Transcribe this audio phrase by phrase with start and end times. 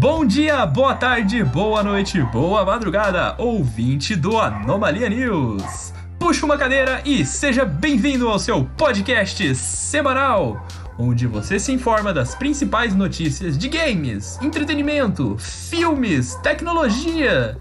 [0.00, 5.92] Bom dia, boa tarde, boa noite, boa madrugada, ouvinte do Anomalia News.
[6.20, 10.64] Puxa uma cadeira e seja bem-vindo ao seu podcast semanal,
[10.96, 17.58] onde você se informa das principais notícias de games, entretenimento, filmes, tecnologia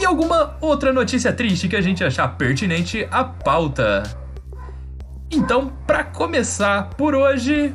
[0.00, 4.04] e alguma outra notícia triste que a gente achar pertinente à pauta.
[5.30, 7.74] Então, para começar por hoje,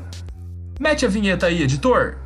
[0.79, 2.17] mete a vinheta aí, editor.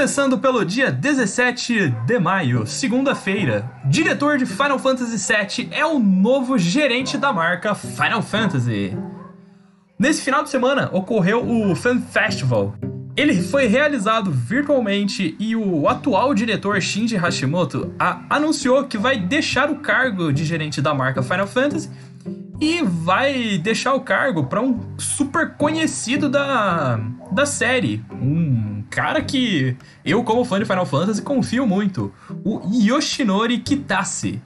[0.00, 6.56] Começando pelo dia 17 de maio, segunda-feira, diretor de Final Fantasy VII é o novo
[6.56, 8.96] gerente da marca Final Fantasy.
[9.98, 12.74] Nesse final de semana ocorreu o Fan Festival.
[13.14, 17.92] Ele foi realizado virtualmente e o atual diretor Shinji Hashimoto
[18.30, 21.90] anunciou que vai deixar o cargo de gerente da marca Final Fantasy
[22.58, 26.98] e vai deixar o cargo para um super conhecido da,
[27.30, 32.12] da série, um cara que eu, como fã de Final Fantasy, confio muito.
[32.44, 34.42] O Yoshinori Kitase.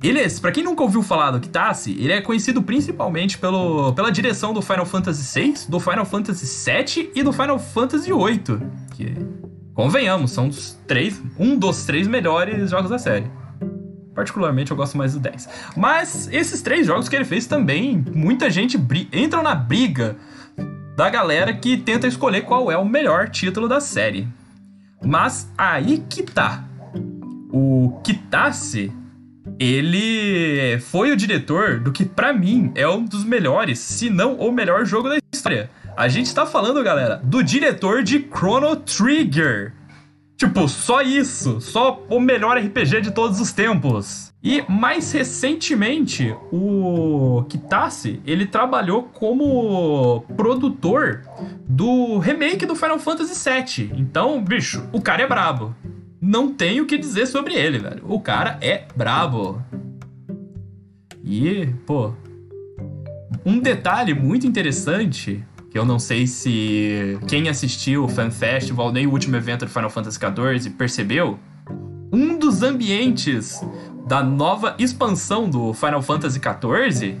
[0.00, 4.10] Ele, é, pra quem nunca ouviu falar do Kitase, ele é conhecido principalmente pelo, pela
[4.12, 8.60] direção do Final Fantasy VI, do Final Fantasy VII e do Final Fantasy VIII.
[8.94, 9.16] Que,
[9.74, 13.26] convenhamos, são dos três, um dos três melhores jogos da série.
[14.14, 15.48] Particularmente eu gosto mais do 10.
[15.76, 18.78] Mas esses três jogos que ele fez também, muita gente
[19.12, 20.16] entra na briga
[20.98, 24.26] da galera que tenta escolher qual é o melhor título da série.
[25.00, 26.64] Mas aí que tá.
[27.52, 28.92] O Kitase,
[29.60, 34.50] ele foi o diretor do que para mim é um dos melhores, se não o
[34.50, 35.70] melhor jogo da história.
[35.96, 39.72] A gente tá falando, galera, do diretor de Chrono Trigger.
[40.36, 44.27] Tipo, só isso, só o melhor RPG de todos os tempos.
[44.42, 51.22] E mais recentemente, o Kitase, ele trabalhou como produtor
[51.66, 53.92] do remake do Final Fantasy VII.
[53.96, 55.74] Então, bicho, o cara é brabo.
[56.20, 58.02] Não tenho o que dizer sobre ele, velho.
[58.06, 59.60] O cara é brabo.
[61.24, 62.12] E, pô,
[63.44, 69.06] um detalhe muito interessante, que eu não sei se quem assistiu o Fan Festival nem
[69.06, 71.38] o último evento do Final Fantasy XIV percebeu,
[72.12, 73.60] um dos ambientes
[74.08, 77.18] da nova expansão do Final Fantasy XIV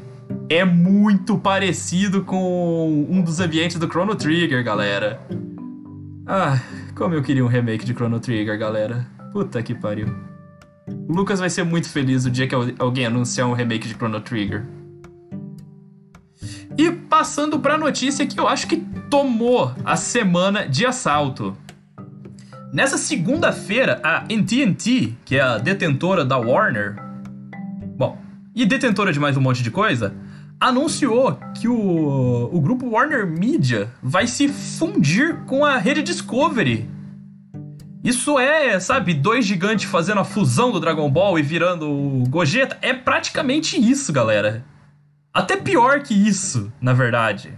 [0.48, 5.20] é muito parecido com um dos ambientes do Chrono Trigger, galera.
[6.26, 6.58] Ah,
[6.96, 9.06] como eu queria um remake de Chrono Trigger, galera.
[9.30, 10.08] Puta que pariu.
[11.06, 14.22] O Lucas vai ser muito feliz o dia que alguém anunciar um remake de Chrono
[14.22, 14.64] Trigger.
[16.78, 18.78] E passando pra notícia que eu acho que
[19.10, 21.54] tomou a semana de assalto.
[22.72, 26.96] Nessa segunda-feira, a AT&T, que é a detentora da Warner,
[27.96, 28.20] bom,
[28.54, 30.14] e detentora de mais um monte de coisa,
[30.60, 36.88] anunciou que o, o grupo Warner Media vai se fundir com a rede Discovery.
[38.04, 42.76] Isso é, sabe, dois gigantes fazendo a fusão do Dragon Ball e virando o Gogeta.
[42.82, 44.62] É praticamente isso, galera.
[45.32, 47.52] Até pior que isso, na verdade.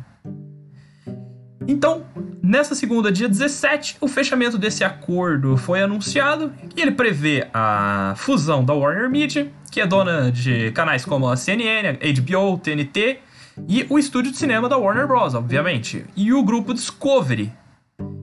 [1.66, 2.04] Então,
[2.50, 8.65] nessa segunda, dia 17, o fechamento desse acordo foi anunciado e ele prevê a fusão
[8.65, 13.21] da Warner Media, que é dona de canais como a CNN, a HBO, TNT
[13.69, 17.53] e o estúdio de cinema da Warner Bros, obviamente, e o grupo Discovery.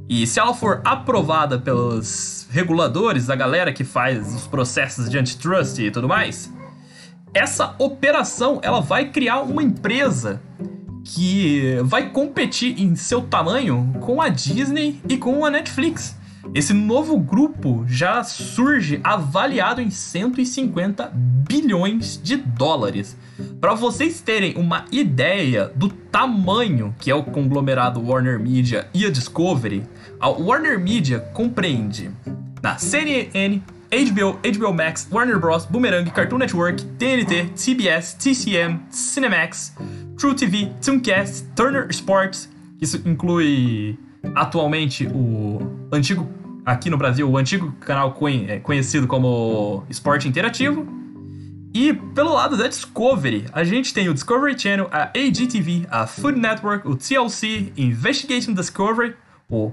[0.10, 5.80] E se ela for aprovada pelos reguladores, da galera que faz os processos de antitrust
[5.80, 6.52] e tudo mais,
[7.34, 10.42] essa operação ela vai criar uma empresa
[11.07, 16.18] que vai competir em seu tamanho com a Disney e com a Netflix.
[16.53, 23.17] Esse novo grupo já surge avaliado em 150 bilhões de dólares.
[23.59, 29.09] Para vocês terem uma ideia do tamanho que é o conglomerado Warner Media e a
[29.09, 29.84] Discovery,
[30.20, 32.11] a Warner Media compreende
[32.61, 39.73] na CNN, HBO, HBO Max, Warner Bros, Boomerang, Cartoon Network, TNT, CBS, TCM, Cinemax,
[40.17, 42.49] True TV, Tooncast, Turner Sports,
[42.81, 43.97] isso inclui
[44.34, 45.59] atualmente o
[45.91, 46.28] antigo,
[46.66, 48.17] aqui no Brasil, o antigo canal
[48.47, 50.87] é, conhecido como Esporte Interativo.
[51.72, 56.40] E pelo lado da Discovery, a gente tem o Discovery Channel, a AGTV, a Food
[56.40, 59.13] Network, o TLC, Investigation Discovery,
[59.47, 59.72] o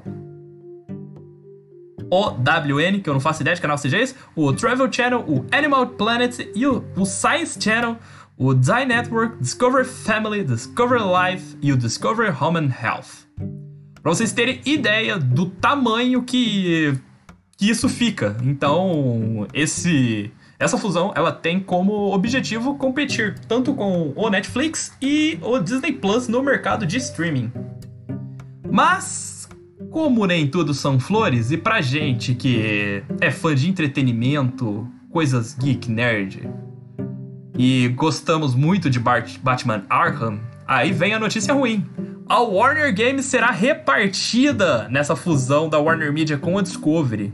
[2.10, 5.86] OWN, que eu não faço ideia de canal seja esse, o Travel Channel, o Animal
[5.86, 7.96] Planet e o, o Science Channel,
[8.36, 13.26] o Die Network, Discovery Family, Discovery Life e o Discovery Home and Health.
[14.02, 16.92] Para vocês terem ideia do tamanho que,
[17.56, 18.36] que isso fica.
[18.42, 25.58] Então, esse essa fusão ela tem como objetivo competir tanto com o Netflix e o
[25.58, 27.52] Disney Plus no mercado de streaming.
[28.70, 29.48] Mas
[29.90, 35.90] como nem tudo são flores e pra gente que é fã de entretenimento, coisas geek
[35.90, 36.48] nerd
[37.56, 41.86] e gostamos muito de Batman Arkham, aí vem a notícia ruim.
[42.28, 47.32] A Warner Games será repartida nessa fusão da Warner Media com a Discovery.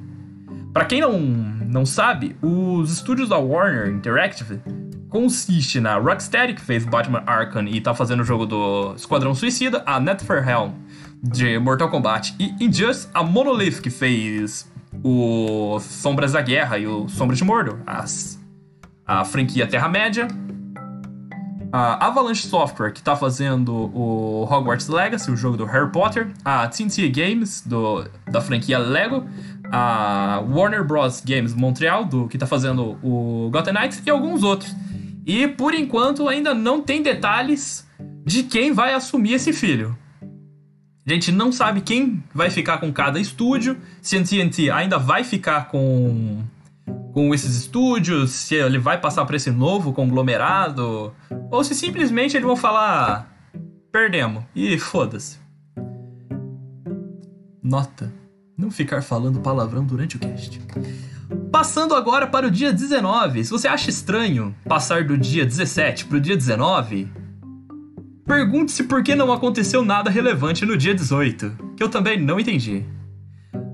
[0.73, 4.61] Para quem não, não sabe, os estúdios da Warner Interactive
[5.09, 9.83] consiste na Rocksteady, que fez Batman Arkham e tá fazendo o jogo do Esquadrão Suicida,
[9.87, 10.73] a NetherRealm,
[11.23, 14.71] de Mortal Kombat, e Injustice, a Monolith, que fez
[15.05, 18.40] o Sombras da Guerra e o Sombras de Mordor, as,
[19.11, 20.29] a franquia Terra-média,
[21.73, 26.69] a Avalanche Software, que tá fazendo o Hogwarts Legacy, o jogo do Harry Potter, a
[26.69, 29.27] TNT Games, do, da franquia Lego,
[29.73, 31.21] a Warner Bros.
[31.27, 34.73] Games Montreal, do, que tá fazendo o Gotham Knights, e alguns outros.
[35.27, 37.85] E por enquanto ainda não tem detalhes
[38.25, 39.99] de quem vai assumir esse filho.
[41.05, 45.25] A gente não sabe quem vai ficar com cada estúdio, se a TNT ainda vai
[45.25, 46.45] ficar com
[47.13, 51.13] com esses estúdios, se ele vai passar para esse novo conglomerado,
[51.51, 53.31] ou se simplesmente eles vão falar
[53.91, 55.39] perdemos e foda-se.
[57.63, 58.13] Nota
[58.57, 60.61] não ficar falando palavrão durante o cast.
[61.51, 63.45] Passando agora para o dia 19.
[63.45, 67.09] Se você acha estranho passar do dia 17 para o dia 19,
[68.27, 72.85] pergunte-se por que não aconteceu nada relevante no dia 18, que eu também não entendi.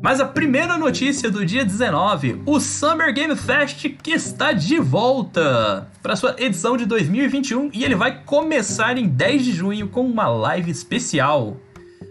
[0.06, 5.90] Mas a primeira notícia do dia 19, o Summer Game Fest que está de volta
[6.00, 10.28] para sua edição de 2021 e ele vai começar em 10 de junho com uma
[10.28, 11.56] live especial.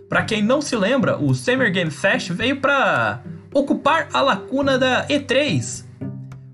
[0.09, 5.07] Para quem não se lembra, o Summer Game Fest veio para ocupar a lacuna da
[5.07, 5.85] E3.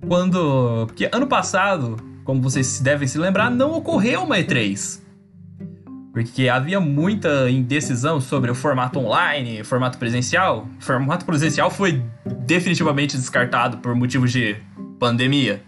[0.07, 5.01] Quando, porque ano passado, como vocês devem se lembrar, não ocorreu uma E3.
[6.13, 10.67] Porque havia muita indecisão sobre o formato online, formato presencial.
[10.79, 12.03] O formato presencial foi
[12.45, 14.57] definitivamente descartado por motivos de
[14.99, 15.63] pandemia.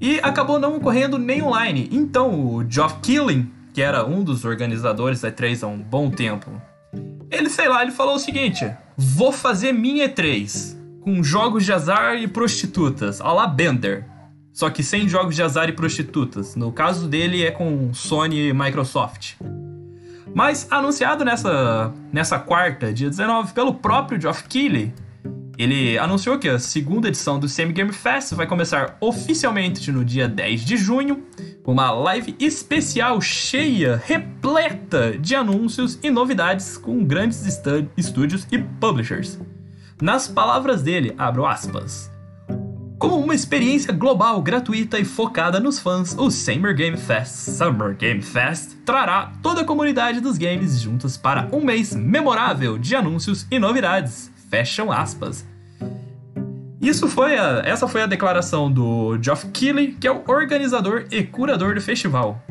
[0.00, 1.88] E acabou não ocorrendo nem online.
[1.90, 6.50] Então o Geoff Keighley, que era um dos organizadores da E3 há um bom tempo,
[7.30, 12.16] ele, sei lá, ele falou o seguinte: vou fazer minha E3 com jogos de azar
[12.16, 14.04] e prostitutas, a la Bender.
[14.56, 16.56] Só que sem jogos de azar e prostitutas.
[16.56, 19.34] No caso dele é com Sony e Microsoft.
[20.34, 24.94] Mas anunciado nessa, nessa quarta, dia 19, pelo próprio Geoff Keighley,
[25.58, 30.26] ele anunciou que a segunda edição do Semi Game Fest vai começar oficialmente no dia
[30.26, 31.22] 10 de junho,
[31.62, 37.44] com uma live especial cheia, repleta de anúncios e novidades com grandes
[37.94, 39.38] estúdios e publishers.
[40.00, 42.15] Nas palavras dele, abro aspas.
[42.98, 48.22] Como uma experiência global, gratuita e focada nos fãs, o Summer Game Fest Summer Game
[48.22, 53.58] Fest trará toda a comunidade dos games juntos para um mês memorável de anúncios e
[53.58, 54.30] novidades.
[54.48, 55.46] Fecham aspas.
[56.80, 61.22] Isso foi a, essa foi a declaração do Geoff Keighley, que é o organizador e
[61.22, 62.42] curador do festival.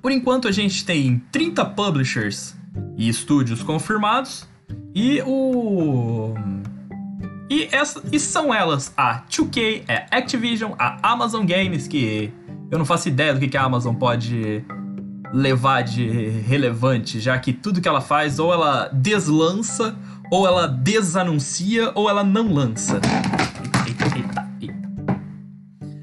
[0.00, 2.56] Por enquanto a gente tem 30 publishers
[2.96, 4.44] e estúdios confirmados
[4.92, 6.34] e o
[7.52, 12.32] e, essa, e são elas a 2K, a Activision, a Amazon Games, que
[12.70, 14.64] eu não faço ideia do que, que a Amazon pode
[15.32, 16.06] levar de
[16.46, 19.94] relevante, já que tudo que ela faz ou ela deslança
[20.30, 22.98] ou ela desanuncia, ou ela não lança.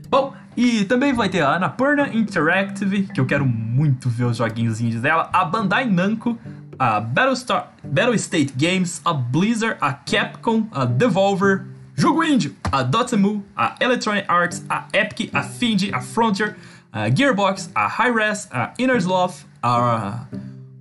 [0.07, 4.79] Bom, e também vai ter a Annapurna Interactive, que eu quero muito ver os joguinhos
[5.01, 6.37] dela, a Bandai Namco,
[6.77, 11.65] a Battlestar, Battle State Games, a Blizzard, a Capcom, a Devolver,
[11.95, 16.55] Jogo Indie, a Dotemu, a Electronic Arts, a Epic, a Findy, a Frontier,
[16.93, 20.27] a Gearbox, a Hi-Res, a Innersloth, a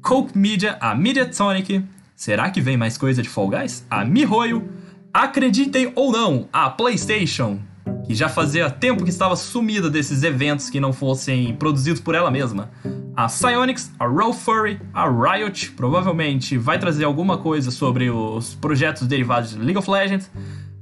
[0.02, 1.84] Coke Media, a Mediatonic,
[2.18, 3.86] Será que vem mais coisa de Fall Guys?
[3.88, 4.68] A MiHoYo,
[5.14, 7.60] acreditem ou não, a PlayStation,
[8.06, 12.30] que já fazia tempo que estava sumida desses eventos que não fossem produzidos por ela
[12.30, 12.70] mesma.
[13.16, 19.06] A Psyonix, a Raw Furry, a Riot, provavelmente vai trazer alguma coisa sobre os projetos
[19.06, 20.30] derivados de League of Legends.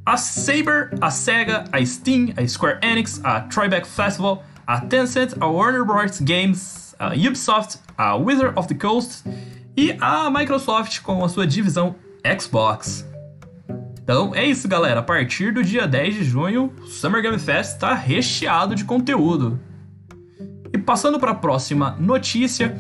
[0.05, 5.47] A Saber, a Sega, a Steam, a Square Enix, a Tribeca Festival, a Tencent, a
[5.47, 6.21] Warner Bros.
[6.21, 9.25] Games, a Ubisoft, a Wizard of the Coast
[9.77, 11.97] e a Microsoft com a sua divisão
[12.39, 13.05] Xbox.
[14.07, 15.01] Então é isso, galera.
[15.01, 19.59] A partir do dia 10 de junho, o Summer Game Fest está recheado de conteúdo.
[20.73, 22.79] E passando para a próxima notícia,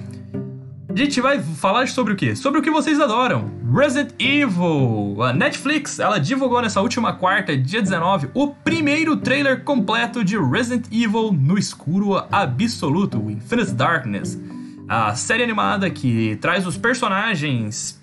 [0.88, 2.37] a gente vai falar sobre o quê?
[2.37, 3.50] Sobre o que vocês adoram.
[3.75, 5.21] Resident Evil.
[5.21, 10.87] A Netflix, ela divulgou nessa última quarta, dia 19, o primeiro trailer completo de Resident
[10.92, 14.40] Evil no escuro absoluto, Infinite Darkness.
[14.88, 18.00] A série animada que traz os personagens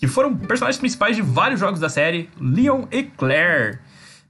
[0.00, 3.78] que foram personagens principais de vários jogos da série, Leon e Claire.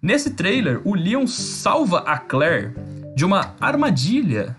[0.02, 2.74] Nesse trailer, o Leon salva a Claire
[3.14, 4.56] de uma armadilha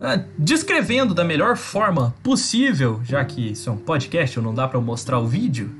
[0.00, 4.80] ah, descrevendo da melhor forma possível, já que isso é um podcast, não dá para
[4.80, 5.70] mostrar o vídeo.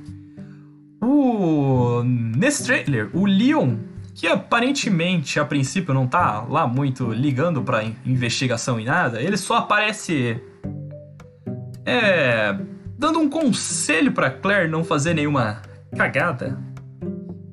[1.02, 3.76] O nesse trailer, o Leon,
[4.14, 9.56] que aparentemente a princípio não tá lá muito ligando para investigação e nada, ele só
[9.56, 10.40] aparece
[11.84, 12.56] é
[12.99, 15.62] dando um conselho para Claire não fazer nenhuma
[15.97, 16.59] cagada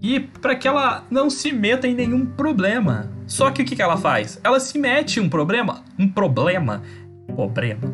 [0.01, 3.11] e para que ela não se meta em nenhum problema.
[3.27, 4.39] Só que o que, que ela faz?
[4.43, 6.81] Ela se mete em um problema, um problema,
[7.27, 7.93] problema.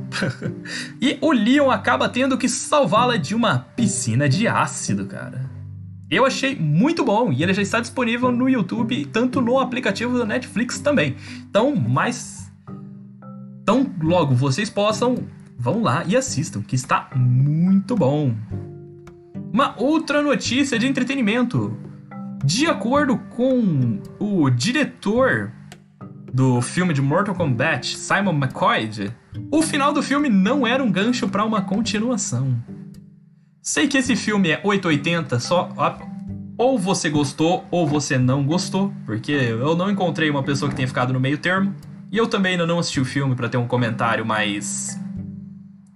[1.02, 5.50] e o Leon acaba tendo que salvá-la de uma piscina de ácido, cara.
[6.10, 10.26] Eu achei muito bom e ele já está disponível no YouTube, tanto no aplicativo da
[10.26, 11.16] Netflix também.
[11.50, 12.52] Então, mais.
[13.62, 15.16] Então, logo vocês possam,
[15.62, 18.34] vão lá e assistam, que está muito bom.
[19.54, 21.78] Uma outra notícia de entretenimento.
[22.44, 25.52] De acordo com o diretor
[26.34, 28.90] do filme de Mortal Kombat, Simon McCoy,
[29.52, 32.60] o final do filme não era um gancho para uma continuação.
[33.62, 35.70] Sei que esse filme é 880, só
[36.58, 40.88] ou você gostou ou você não gostou, porque eu não encontrei uma pessoa que tenha
[40.88, 41.76] ficado no meio termo,
[42.12, 45.00] e eu também ainda não assisti o filme para ter um comentário mais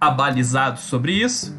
[0.00, 1.56] abalizado sobre isso.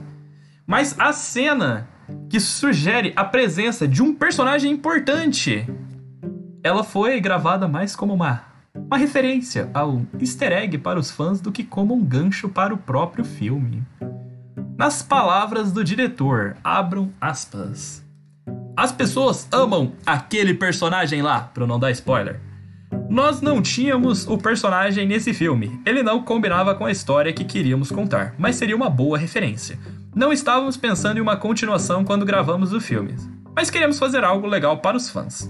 [0.66, 1.88] Mas a cena
[2.30, 5.68] que sugere a presença de um personagem importante.
[6.64, 11.52] Ela foi gravada mais como uma, uma referência ao easter egg para os fãs do
[11.52, 13.84] que como um gancho para o próprio filme.
[14.78, 18.04] Nas palavras do diretor, abram aspas.
[18.76, 22.40] As pessoas amam aquele personagem lá, para não dar spoiler.
[23.10, 25.80] Nós não tínhamos o personagem nesse filme.
[25.86, 29.80] Ele não combinava com a história que queríamos contar, mas seria uma boa referência.
[30.16, 33.16] Não estávamos pensando em uma continuação quando gravamos o filme,
[33.56, 35.50] mas queríamos fazer algo legal para os fãs.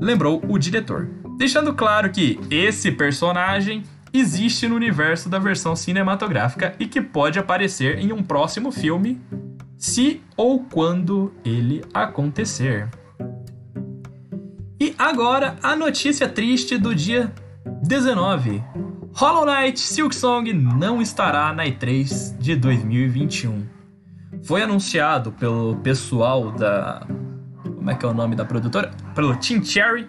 [0.00, 6.86] Lembrou o diretor, deixando claro que esse personagem existe no universo da versão cinematográfica e
[6.86, 9.20] que pode aparecer em um próximo filme,
[9.76, 12.88] se ou quando ele acontecer.
[14.82, 17.30] E agora a notícia triste do dia
[17.82, 18.64] 19.
[19.12, 23.66] Hollow Knight Silksong não estará na E3 de 2021.
[24.42, 27.06] Foi anunciado pelo pessoal da.
[27.62, 28.90] Como é que é o nome da produtora?
[29.14, 30.08] Pelo Team Cherry.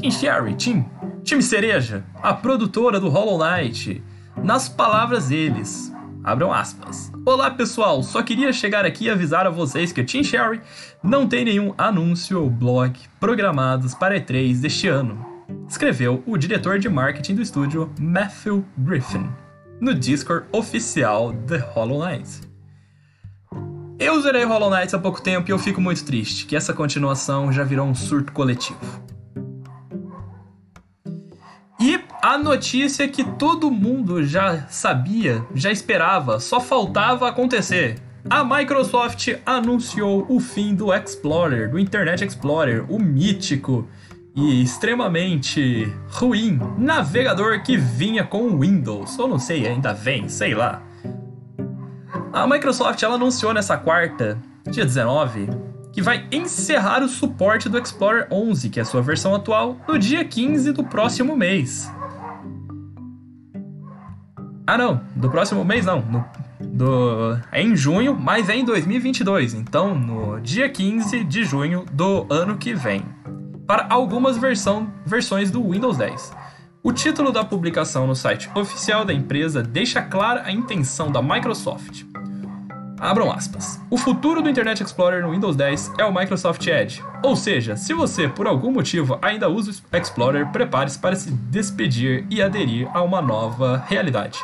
[0.00, 0.88] Team Cherry, Team.
[1.24, 4.00] Team Cereja, a produtora do Hollow Knight.
[4.40, 7.10] Nas palavras deles, abram aspas.
[7.26, 10.60] Olá pessoal, só queria chegar aqui e avisar a vocês que a Team Cherry
[11.02, 15.34] não tem nenhum anúncio ou blog programados para E3 deste ano
[15.66, 19.26] escreveu o diretor de marketing do estúdio Matthew Griffin
[19.80, 22.42] no Discord oficial The Hollow Knight.
[23.98, 27.50] Eu zerei Hollow Knight há pouco tempo e eu fico muito triste que essa continuação
[27.50, 29.13] já virou um surto coletivo.
[32.24, 37.98] A notícia que todo mundo já sabia, já esperava, só faltava acontecer.
[38.30, 43.86] A Microsoft anunciou o fim do Explorer, do Internet Explorer, o mítico
[44.34, 49.18] e extremamente ruim navegador que vinha com Windows.
[49.18, 50.82] Ou não sei, ainda vem, sei lá.
[52.32, 54.38] A Microsoft ela anunciou nessa quarta,
[54.70, 55.50] dia 19,
[55.92, 59.98] que vai encerrar o suporte do Explorer 11, que é a sua versão atual, no
[59.98, 61.92] dia 15 do próximo mês.
[64.66, 66.24] Ah, não, do próximo mês não, no,
[66.58, 72.26] do, é em junho, mas é em 2022, então no dia 15 de junho do
[72.30, 73.04] ano que vem
[73.66, 76.32] para algumas versão, versões do Windows 10.
[76.82, 82.04] O título da publicação no site oficial da empresa deixa clara a intenção da Microsoft.
[82.98, 83.80] Abram aspas.
[83.90, 87.02] O futuro do Internet Explorer no Windows 10 é o Microsoft Edge.
[87.22, 92.26] Ou seja, se você por algum motivo ainda usa o Explorer, prepare-se para se despedir
[92.30, 94.38] e aderir a uma nova realidade.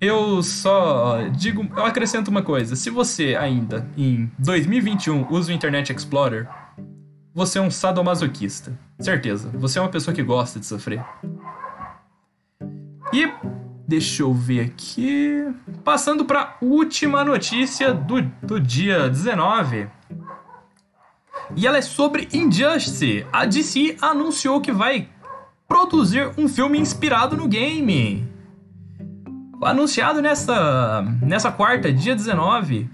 [0.00, 5.92] Eu só digo, eu acrescento uma coisa: se você ainda em 2021 usa o Internet
[5.92, 6.46] Explorer,
[7.34, 8.78] você é um sadomasoquista.
[8.98, 11.04] Certeza, você é uma pessoa que gosta de sofrer.
[13.12, 13.26] E
[13.86, 15.46] deixa eu ver aqui.
[15.84, 19.88] Passando para última notícia do, do dia 19.
[21.54, 23.24] E ela é sobre Injustice.
[23.32, 25.08] A DC anunciou que vai
[25.68, 28.26] produzir um filme inspirado no game.
[29.62, 32.90] Anunciado nessa, nessa quarta, dia 19,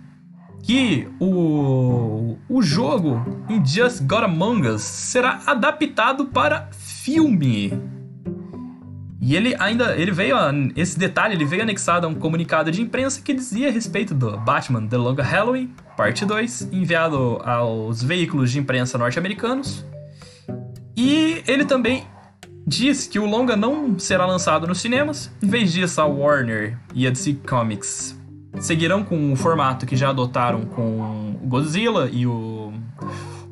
[0.62, 7.91] que o, o jogo In Just Got Among Us será adaptado para filme.
[9.24, 10.36] E ele ainda, ele veio,
[10.74, 14.36] esse detalhe, ele veio anexado a um comunicado de imprensa que dizia a respeito do
[14.36, 19.86] Batman The Long Halloween, parte 2, enviado aos veículos de imprensa norte-americanos.
[20.96, 22.04] E ele também
[22.66, 27.06] diz que o longa não será lançado nos cinemas, em vez disso a Warner e
[27.06, 28.20] a DC Comics
[28.58, 32.72] seguirão com o formato que já adotaram com o Godzilla e o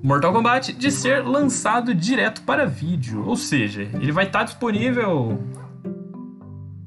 [0.02, 5.38] Mortal Kombat de ser lançado direto para vídeo, ou seja, ele vai estar disponível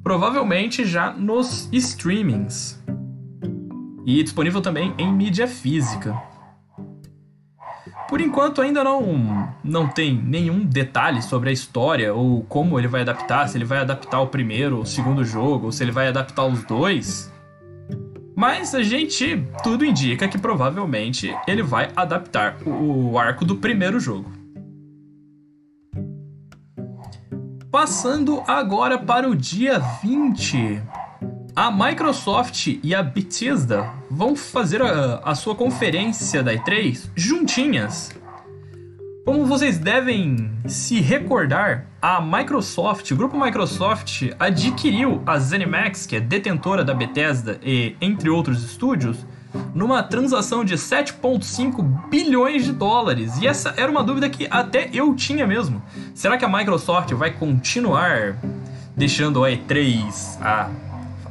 [0.03, 2.83] provavelmente já nos streamings
[4.05, 6.21] e disponível também em mídia física.
[8.09, 13.01] Por enquanto ainda não, não tem nenhum detalhe sobre a história ou como ele vai
[13.01, 16.09] adaptar, se ele vai adaptar o primeiro ou o segundo jogo, ou se ele vai
[16.09, 17.33] adaptar os dois.
[18.35, 23.99] Mas a gente tudo indica que provavelmente ele vai adaptar o, o arco do primeiro
[23.99, 24.42] jogo.
[27.73, 30.79] Passando agora para o dia 20.
[31.55, 38.11] A Microsoft e a Bethesda vão fazer a, a sua conferência da E3 juntinhas.
[39.25, 46.19] Como vocês devem se recordar, a Microsoft, o grupo Microsoft, adquiriu a ZeniMax, que é
[46.19, 49.25] detentora da Bethesda e entre outros estúdios,
[49.73, 53.37] numa transação de 7,5 bilhões de dólares.
[53.41, 55.81] E essa era uma dúvida que até eu tinha mesmo.
[56.13, 58.37] Será que a Microsoft vai continuar
[58.95, 60.69] deixando a E3 a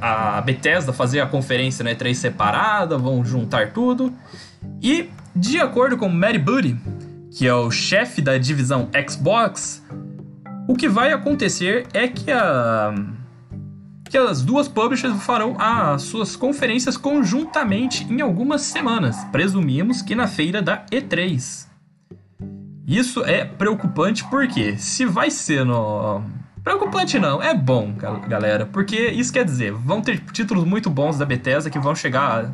[0.03, 4.13] a Bethesda fazer a conferência na E3 separada, vão juntar tudo.
[4.83, 6.77] E, de acordo com Mary Booty,
[7.31, 9.81] que é o chefe da divisão Xbox,
[10.69, 12.93] o que vai acontecer é que a
[14.13, 19.17] que as duas publishers farão as suas conferências conjuntamente em algumas semanas.
[19.33, 21.67] Presumimos que na feira da E3.
[22.87, 26.23] Isso é preocupante porque se vai ser no
[26.63, 27.93] Preocupante não, é bom,
[28.29, 32.53] galera, porque isso quer dizer, vão ter títulos muito bons da Bethesda que vão chegar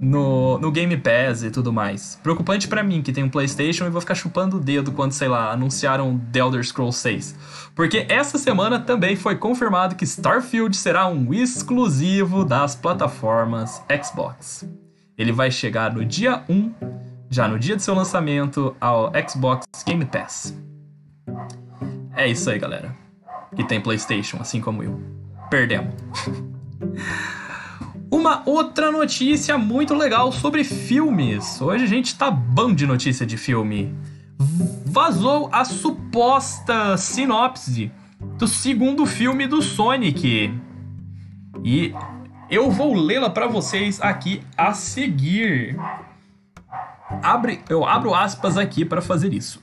[0.00, 2.18] no, no Game Pass e tudo mais.
[2.22, 5.28] Preocupante para mim, que tem um PlayStation e vou ficar chupando o dedo quando, sei
[5.28, 7.70] lá, anunciaram The Elder Scrolls 6.
[7.74, 14.68] Porque essa semana também foi confirmado que Starfield será um exclusivo das plataformas Xbox.
[15.16, 16.72] Ele vai chegar no dia 1,
[17.30, 20.56] já no dia de seu lançamento, ao Xbox Game Pass.
[22.16, 23.04] É isso aí, galera
[23.54, 25.00] que tem PlayStation, assim como eu.
[25.48, 25.94] Perdemos.
[28.14, 31.60] Uma outra notícia muito legal sobre filmes.
[31.60, 33.92] Hoje a gente tá bom de notícia de filme.
[34.86, 37.90] Vazou a suposta sinopse
[38.38, 40.56] do segundo filme do Sonic.
[41.64, 41.92] E
[42.48, 45.76] eu vou lê-la para vocês aqui a seguir.
[47.20, 49.60] Abre, eu abro aspas aqui para fazer isso.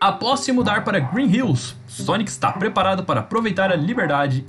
[0.00, 4.42] Após se mudar para Green Hills, Sonic está preparado para aproveitar a liberdade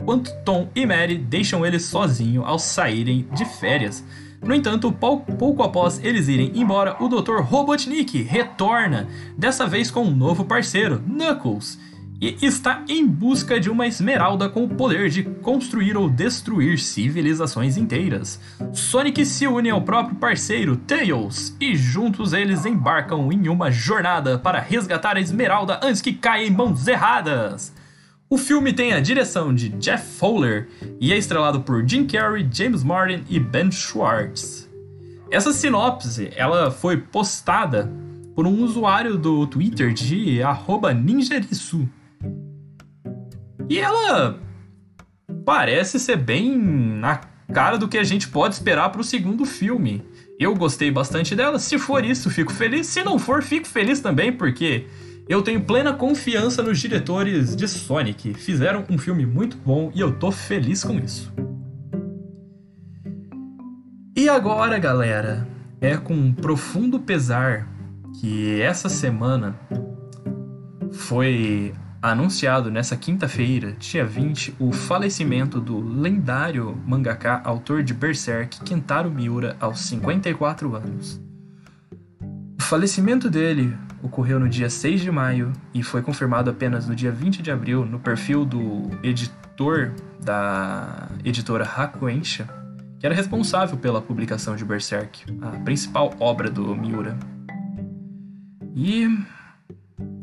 [0.00, 4.04] enquanto Tom e Mary deixam ele sozinho ao saírem de férias.
[4.42, 7.40] No entanto, pouco após eles irem embora, o Dr.
[7.40, 11.78] Robotnik retorna, dessa vez com um novo parceiro, Knuckles,
[12.20, 17.76] e está em busca de uma esmeralda com o poder de construir ou destruir civilizações
[17.76, 18.40] inteiras.
[18.72, 24.60] Sonic se une ao próprio parceiro Tails e juntos eles embarcam em uma jornada para
[24.60, 27.73] resgatar a esmeralda antes que caia em mãos erradas.
[28.34, 30.66] O filme tem a direção de Jeff Fowler
[31.00, 34.68] e é estrelado por Jim Carrey, James Martin e Ben Schwartz.
[35.30, 37.88] Essa sinopse ela foi postada
[38.34, 40.40] por um usuário do Twitter de
[41.00, 41.88] @ninjarisu
[43.70, 44.40] e ela
[45.44, 47.20] parece ser bem na
[47.52, 50.04] cara do que a gente pode esperar para o segundo filme.
[50.40, 51.60] Eu gostei bastante dela.
[51.60, 52.88] Se for isso, fico feliz.
[52.88, 54.88] Se não for, fico feliz também, porque
[55.28, 58.34] eu tenho plena confiança nos diretores de Sonic.
[58.34, 61.32] Fizeram um filme muito bom e eu tô feliz com isso.
[64.16, 65.46] E agora, galera,
[65.80, 67.68] é com profundo pesar
[68.20, 69.58] que essa semana
[70.92, 79.10] foi anunciado nessa quinta-feira, dia 20, o falecimento do lendário mangaka autor de Berserk, Kentaro
[79.10, 81.20] Miura, aos 54 anos.
[82.58, 87.10] O falecimento dele ocorreu no dia 6 de maio e foi confirmado apenas no dia
[87.10, 92.46] 20 de abril no perfil do editor da editora Hakuensha,
[93.00, 97.16] que era responsável pela publicação de Berserk, a principal obra do Miura.
[98.76, 99.08] E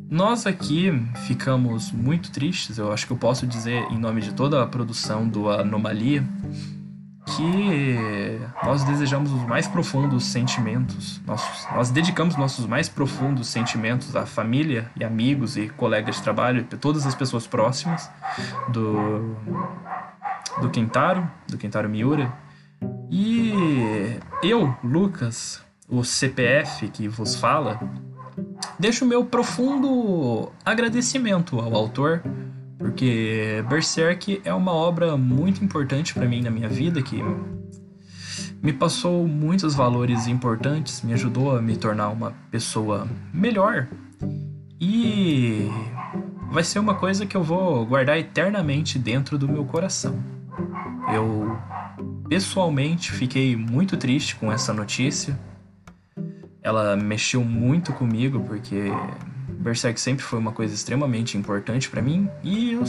[0.07, 0.91] Nós aqui
[1.25, 5.27] ficamos muito tristes, eu acho que eu posso dizer em nome de toda a produção
[5.27, 6.23] do Anomalia,
[7.35, 14.25] que nós desejamos os mais profundos sentimentos, nós, nós dedicamos nossos mais profundos sentimentos à
[14.25, 18.09] família e amigos e colegas de trabalho, todas as pessoas próximas
[18.69, 19.35] do,
[20.61, 22.31] do Kentaro, do Kentaro Miura.
[23.09, 27.79] E eu, Lucas, o CPF que vos fala,
[28.79, 32.23] deixo meu profundo agradecimento ao autor
[32.81, 37.23] porque Berserk é uma obra muito importante para mim na minha vida que
[38.61, 43.87] me passou muitos valores importantes, me ajudou a me tornar uma pessoa melhor.
[44.79, 45.69] E
[46.51, 50.21] vai ser uma coisa que eu vou guardar eternamente dentro do meu coração.
[51.13, 51.55] Eu
[52.27, 55.39] pessoalmente fiquei muito triste com essa notícia.
[56.63, 58.91] Ela mexeu muito comigo porque
[59.61, 62.83] Berserk sempre foi uma coisa extremamente importante para mim e eu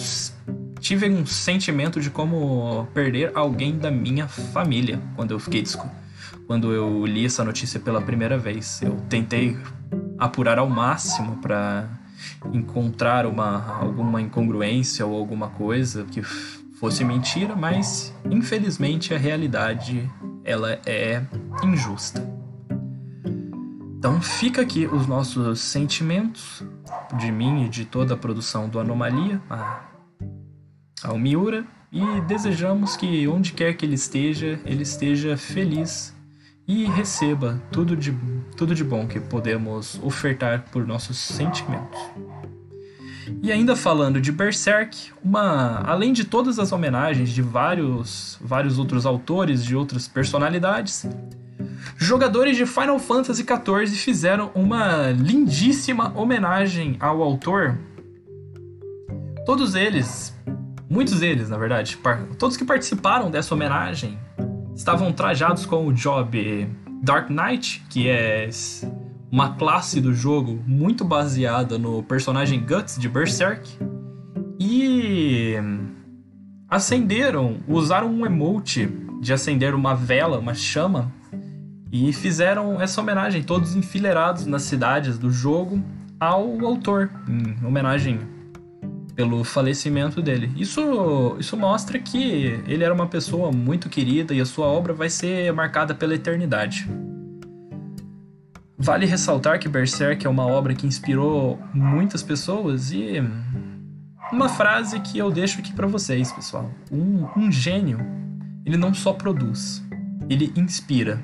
[0.80, 5.62] tive um sentimento de como perder alguém da minha família quando eu fiquei
[6.46, 8.82] quando eu li essa notícia pela primeira vez.
[8.82, 9.56] Eu tentei
[10.18, 11.88] apurar ao máximo para
[12.52, 20.11] encontrar uma alguma incongruência ou alguma coisa que fosse mentira, mas infelizmente a realidade
[20.44, 21.22] ela é
[21.62, 22.41] injusta.
[24.03, 26.61] Então fica aqui os nossos sentimentos
[27.21, 29.81] de mim e de toda a produção do Anomalia, a,
[31.05, 36.12] ao Miura, e desejamos que onde quer que ele esteja, ele esteja feliz
[36.67, 38.12] e receba tudo de,
[38.57, 42.01] tudo de bom que podemos ofertar por nossos sentimentos.
[43.41, 49.07] E ainda falando de Berserk, uma, além de todas as homenagens de vários, vários outros
[49.07, 51.07] autores, de outras personalidades,
[51.97, 57.79] Jogadores de Final Fantasy XIV fizeram uma lindíssima homenagem ao autor.
[59.45, 60.37] Todos eles,
[60.88, 61.99] muitos deles, na verdade,
[62.38, 64.18] todos que participaram dessa homenagem
[64.75, 66.68] estavam trajados com o job
[67.03, 68.49] Dark Knight, que é
[69.31, 73.79] uma classe do jogo muito baseada no personagem Guts de Berserk.
[74.61, 75.55] E
[76.68, 78.87] acenderam, usaram um emote
[79.21, 81.12] de acender uma vela, uma chama,
[81.92, 85.85] e fizeram essa homenagem, todos enfileirados nas cidades do jogo,
[86.18, 88.18] ao autor, em homenagem
[89.14, 90.50] pelo falecimento dele.
[90.57, 95.11] Isso, isso mostra que ele era uma pessoa muito querida e a sua obra vai
[95.11, 96.88] ser marcada pela eternidade.
[98.78, 103.22] Vale ressaltar que Berserk é uma obra que inspirou muitas pessoas e
[104.33, 106.70] uma frase que eu deixo aqui para vocês, pessoal.
[106.90, 108.00] Um, um gênio,
[108.64, 109.85] ele não só produz,
[110.28, 111.22] ele inspira.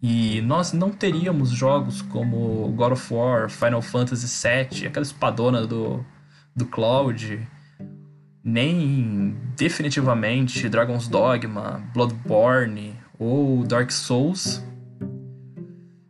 [0.00, 6.04] E nós não teríamos jogos como God of War, Final Fantasy VII, aquela espadona do,
[6.54, 7.46] do Cloud,
[8.44, 14.62] nem definitivamente Dragon's Dogma, Bloodborne ou Dark Souls,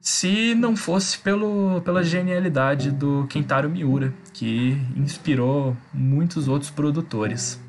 [0.00, 7.60] se não fosse pelo, pela genialidade do Kentaro Miura, que inspirou muitos outros produtores.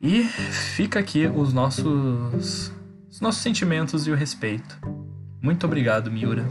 [0.00, 1.84] E fica aqui os nossos
[2.34, 2.81] os
[3.22, 4.76] nossos sentimentos e o respeito.
[5.40, 6.44] Muito obrigado, Miura.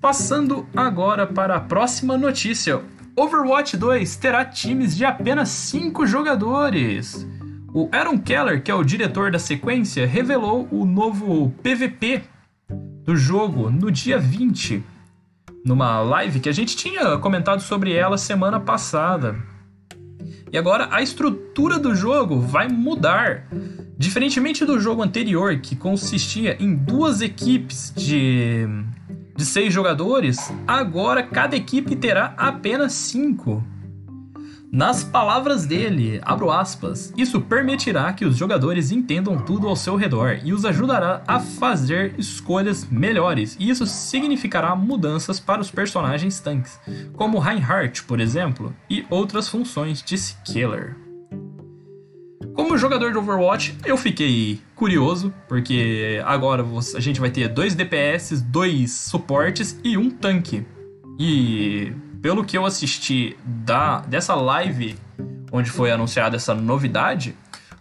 [0.00, 2.82] Passando agora para a próxima notícia.
[3.14, 7.26] Overwatch 2 terá times de apenas 5 jogadores.
[7.72, 12.22] O Aaron Keller, que é o diretor da sequência, revelou o novo PVP
[13.04, 14.82] do jogo no dia 20,
[15.64, 19.49] numa live que a gente tinha comentado sobre ela semana passada.
[20.52, 23.46] E agora a estrutura do jogo vai mudar.
[23.96, 28.66] Diferentemente do jogo anterior, que consistia em duas equipes de,
[29.36, 33.62] de seis jogadores, agora cada equipe terá apenas cinco.
[34.72, 40.38] Nas palavras dele, abro aspas, isso permitirá que os jogadores entendam tudo ao seu redor
[40.44, 43.56] e os ajudará a fazer escolhas melhores.
[43.58, 46.78] E isso significará mudanças para os personagens tanques,
[47.14, 50.96] como Reinhardt, por exemplo, e outras funções, disse Killer.
[52.54, 58.40] Como jogador de Overwatch, eu fiquei curioso, porque agora a gente vai ter dois DPS,
[58.40, 60.64] dois suportes e um tanque.
[61.18, 64.96] E pelo que eu assisti da, dessa live
[65.52, 67.36] onde foi anunciada essa novidade,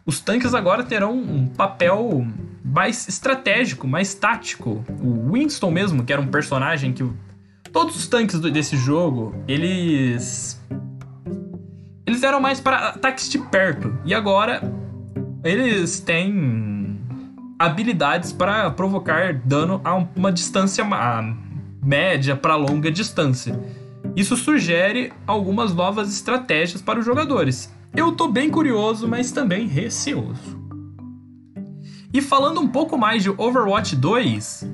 [0.06, 2.26] os tanques agora terão um papel
[2.64, 4.84] mais estratégico, mais tático.
[5.02, 7.08] O Winston mesmo, que era um personagem que
[7.72, 10.60] todos os tanques desse jogo, eles
[12.06, 14.00] eles eram mais para ataques de perto.
[14.04, 14.62] E agora
[15.44, 17.00] eles têm
[17.60, 21.36] habilidades para provocar dano a uma distância a
[21.84, 23.60] média para longa distância.
[24.20, 27.74] Isso sugere algumas novas estratégias para os jogadores.
[27.96, 30.60] Eu tô bem curioso, mas também receoso.
[32.14, 34.70] E falando um pouco mais de Overwatch 2,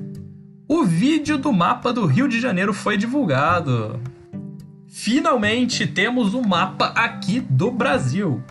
[0.66, 4.00] o vídeo do mapa do Rio de Janeiro foi divulgado.
[4.88, 8.42] Finalmente temos o um mapa aqui do Brasil.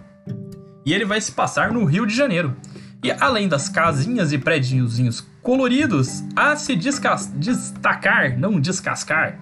[0.86, 2.55] E ele vai se passar no Rio de Janeiro.
[3.03, 9.38] E além das casinhas e prédiozinhos coloridos, a se destacar, não descascar,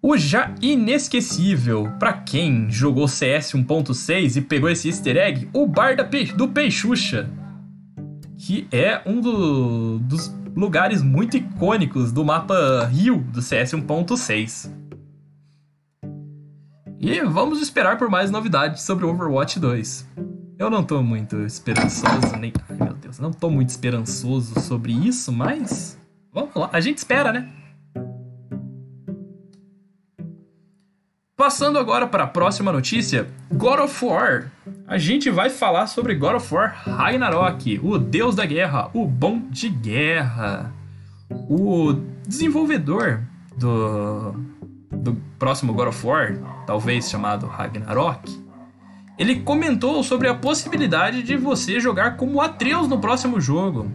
[0.00, 5.96] o já inesquecível, para quem jogou CS 1.6 e pegou esse easter egg, o bar
[5.96, 7.28] da Pe do Peixuxa
[8.38, 14.72] que é um do, dos lugares muito icônicos do mapa Rio do CS 1.6.
[17.00, 20.08] E vamos esperar por mais novidades sobre Overwatch 2.
[20.56, 22.52] Eu não tô muito esperançoso, nem.
[22.68, 25.98] Ai meu Deus, não tô muito esperançoso sobre isso, mas.
[26.32, 27.48] Vamos lá, a gente espera, né?
[31.38, 34.50] Passando agora para a próxima notícia, God of War.
[34.88, 39.42] A gente vai falar sobre God of War Ragnarok, o deus da guerra, o bom
[39.48, 40.74] de guerra.
[41.48, 41.92] O
[42.26, 43.20] desenvolvedor
[43.56, 44.32] do,
[44.90, 48.36] do próximo God of War, talvez chamado Ragnarok,
[49.16, 53.88] ele comentou sobre a possibilidade de você jogar como Atreus no próximo jogo.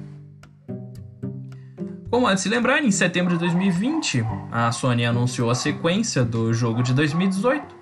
[2.13, 6.54] Como antes de se lembrar, em setembro de 2020, a Sony anunciou a sequência do
[6.54, 7.76] jogo de 2018,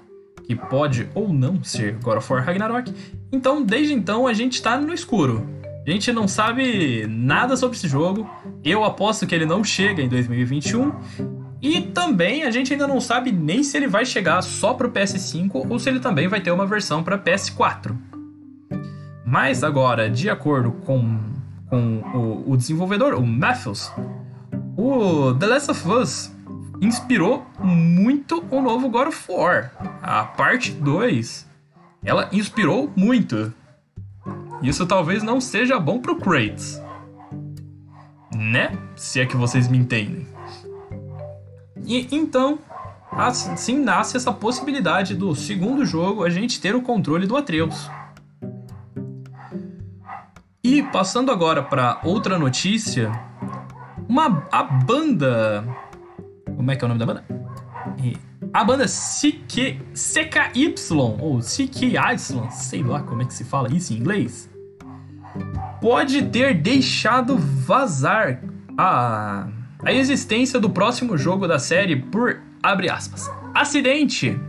[0.45, 2.95] que pode ou não ser God of War Ragnarok.
[3.29, 5.45] Então, desde então, a gente está no escuro.
[5.85, 8.25] A gente não sabe nada sobre esse jogo.
[8.63, 10.93] Eu aposto que ele não chega em 2021.
[11.61, 14.91] E também a gente ainda não sabe nem se ele vai chegar só para o
[14.91, 17.93] PS5 ou se ele também vai ter uma versão para PS4.
[19.25, 21.19] Mas agora, de acordo com,
[21.71, 23.89] com o, o desenvolvedor, o Matthews,
[24.75, 26.31] o The Last of Us
[26.81, 29.71] inspirou muito o novo God of War.
[30.03, 31.47] A parte 2,
[32.03, 33.53] ela inspirou muito.
[34.61, 36.81] Isso talvez não seja bom pro Kratos.
[38.35, 38.77] Né?
[38.97, 40.27] Se é que vocês me entendem.
[41.85, 42.59] E então,
[43.11, 47.89] assim nasce essa possibilidade do segundo jogo a gente ter o controle do Atreus.
[50.63, 53.11] E passando agora para outra notícia,
[54.07, 55.65] uma, a banda.
[56.55, 57.25] Como é que é o nome da banda?
[58.53, 60.75] A banda CK, CKY,
[61.19, 62.19] ou CKY,
[62.51, 64.49] sei lá como é que se fala isso em inglês,
[65.81, 68.43] pode ter deixado vazar
[68.77, 69.47] a,
[69.83, 74.39] a existência do próximo jogo da série por, abre aspas, acidente.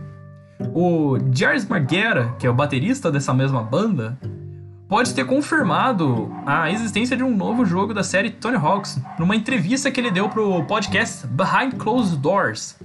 [0.75, 4.19] O Jairus Marguera, que é o baterista dessa mesma banda,
[4.93, 9.89] pode ter confirmado a existência de um novo jogo da série Tony Hawks numa entrevista
[9.89, 12.77] que ele deu pro podcast Behind Closed Doors.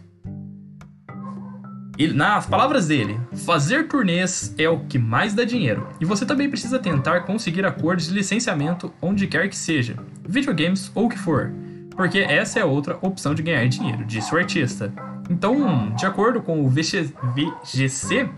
[1.98, 6.48] E, nas palavras dele, fazer turnês é o que mais dá dinheiro, e você também
[6.48, 11.52] precisa tentar conseguir acordos de licenciamento onde quer que seja, videogames ou o que for,
[11.90, 14.90] porque essa é outra opção de ganhar dinheiro, disse o artista.
[15.28, 18.30] Então, de acordo com o VGC,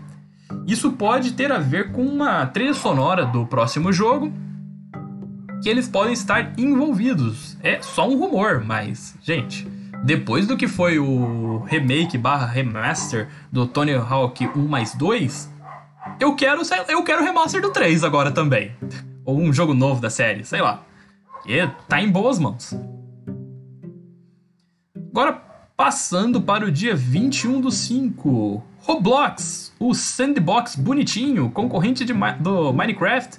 [0.67, 4.31] isso pode ter a ver com uma trilha sonora do próximo jogo,
[5.61, 7.57] que eles podem estar envolvidos.
[7.61, 9.67] É só um rumor, mas, gente,
[10.03, 15.51] depois do que foi o remake barra remaster do Tony Hawk 1 mais 2,
[16.19, 18.71] eu quero, eu quero o remaster do 3 agora também.
[19.23, 20.83] Ou um jogo novo da série, sei lá.
[21.45, 22.75] E tá em boas mãos.
[25.11, 25.33] Agora,
[25.75, 28.63] passando para o dia 21 do 5.
[28.83, 33.37] Roblox, o sandbox bonitinho, concorrente de, do Minecraft,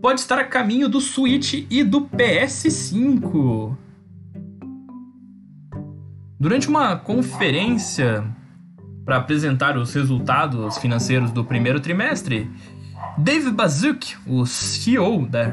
[0.00, 3.76] pode estar a caminho do Switch e do PS5.
[6.40, 8.24] Durante uma conferência
[9.04, 12.50] para apresentar os resultados financeiros do primeiro trimestre,
[13.16, 15.52] Dave Bazuk, o CEO da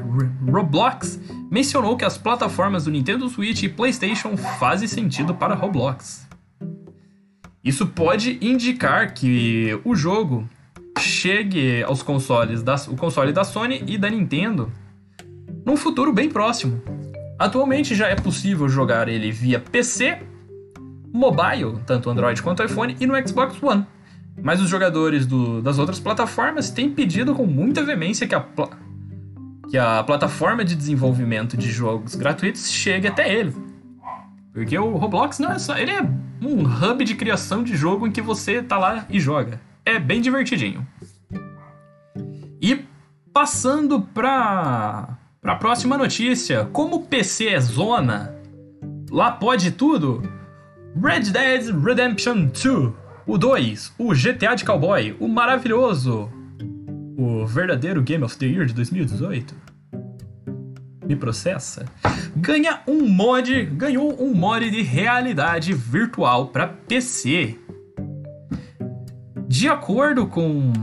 [0.49, 1.19] Roblox,
[1.49, 6.24] mencionou que as plataformas do Nintendo Switch e PlayStation fazem sentido para Roblox.
[7.65, 10.47] Isso pode indicar que o jogo
[10.99, 14.71] chegue aos consoles da, o console da Sony e da Nintendo
[15.65, 16.79] num futuro bem próximo.
[17.39, 20.19] Atualmente já é possível jogar ele via PC,
[21.11, 23.83] mobile, tanto Android quanto iPhone, e no Xbox One.
[24.41, 28.45] Mas os jogadores do, das outras plataformas têm pedido com muita veemência que a,
[29.71, 33.55] que a plataforma de desenvolvimento de jogos gratuitos chegue até ele.
[34.55, 35.77] Porque o Roblox não é só.
[35.77, 36.01] Ele é
[36.41, 39.59] um hub de criação de jogo em que você tá lá e joga.
[39.85, 40.87] É bem divertidinho.
[42.61, 42.85] E
[43.33, 48.33] passando pra, Para a próxima notícia, como o PC é zona,
[49.11, 50.23] lá pode tudo.
[51.03, 52.93] Red Dead Redemption 2,
[53.27, 56.31] o 2, o GTA de cowboy, o maravilhoso,
[57.17, 59.74] o verdadeiro Game of the Year de 2018.
[61.05, 61.85] Me processa.
[62.35, 67.57] Ganha um mod, ganhou um mod de realidade virtual para PC.
[69.47, 70.73] De acordo com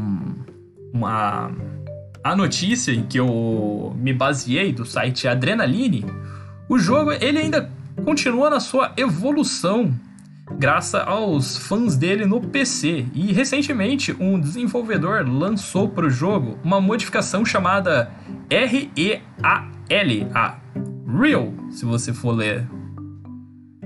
[0.93, 1.51] uma
[2.23, 6.07] a notícia em que eu me baseei do site Adrenaline,
[6.69, 7.69] o jogo ele ainda
[8.05, 9.93] continua na sua evolução
[10.59, 13.07] graças aos fãs dele no PC.
[13.15, 18.11] E recentemente um desenvolvedor lançou para o jogo uma modificação chamada
[19.93, 20.57] REAL, a
[21.07, 22.67] Real, se você for ler,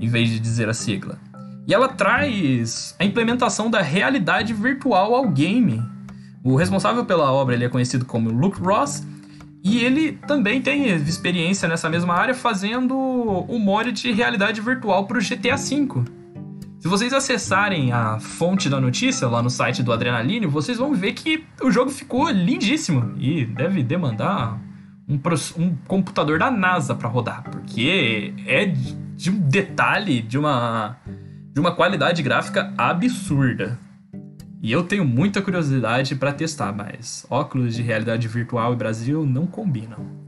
[0.01, 1.19] em vez de dizer a sigla.
[1.66, 5.83] E ela traz a implementação da realidade virtual ao game
[6.47, 9.05] o responsável pela obra ele é conhecido como Luke Ross
[9.64, 15.19] e ele também tem experiência nessa mesma área fazendo o mod de realidade virtual para
[15.19, 16.05] o GTA V.
[16.79, 21.14] Se vocês acessarem a fonte da notícia lá no site do Adrenaline, vocês vão ver
[21.14, 24.57] que o jogo ficou lindíssimo e deve demandar
[25.09, 25.21] um,
[25.59, 30.97] um computador da NASA para rodar, porque é de um detalhe, de uma,
[31.53, 33.79] de uma qualidade gráfica absurda.
[34.62, 39.47] E eu tenho muita curiosidade para testar, mas óculos de realidade virtual e Brasil não
[39.47, 40.27] combinam.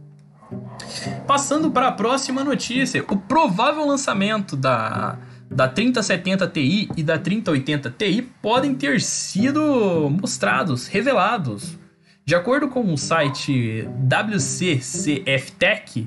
[1.27, 5.19] Passando para a próxima notícia, o provável lançamento da,
[5.51, 11.78] da 3070 Ti e da 3080 Ti podem ter sido mostrados, revelados.
[12.29, 16.07] De acordo com o site WCCF Tech,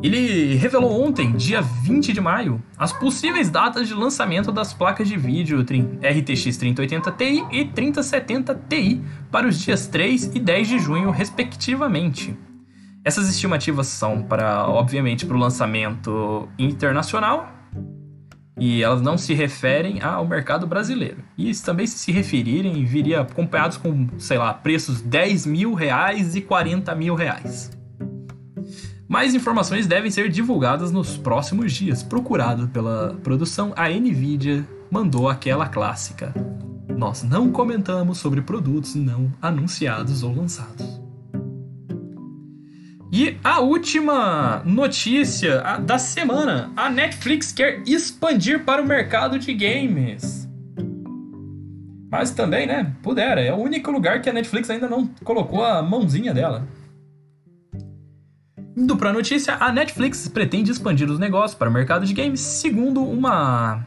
[0.00, 5.16] ele revelou ontem, dia 20 de maio, as possíveis datas de lançamento das placas de
[5.16, 11.10] vídeo RTX 3080 Ti e 3070 Ti para os dias 3 e 10 de junho,
[11.10, 12.38] respectivamente.
[13.04, 17.57] Essas estimativas são para, obviamente, para o lançamento internacional
[18.58, 21.18] e elas não se referem ao mercado brasileiro.
[21.36, 26.40] E também se se referirem, viria acompanhados com, sei lá, preços 10 mil reais e
[26.40, 27.70] 40 mil reais.
[29.08, 32.02] Mais informações devem ser divulgadas nos próximos dias.
[32.02, 36.34] Procurado pela produção, a Nvidia mandou aquela clássica.
[36.94, 40.97] Nós não comentamos sobre produtos não anunciados ou lançados.
[43.10, 50.46] E a última notícia da semana: a Netflix quer expandir para o mercado de games.
[52.10, 52.94] Mas também, né?
[53.02, 56.66] Pudera, é o único lugar que a Netflix ainda não colocou a mãozinha dela.
[58.76, 62.40] Indo para a notícia, a Netflix pretende expandir os negócios para o mercado de games,
[62.40, 63.84] segundo uma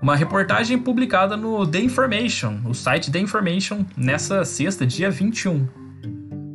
[0.00, 5.81] uma reportagem publicada no The Information, o site The Information, nessa sexta, dia 21.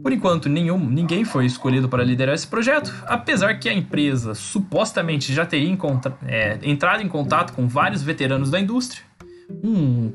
[0.08, 5.34] Por enquanto, nenhum, ninguém foi escolhido para liderar esse projeto, apesar que a empresa supostamente
[5.34, 5.78] já teria
[6.26, 9.04] é, entrado em contato com vários veteranos da indústria.
[9.62, 10.14] Um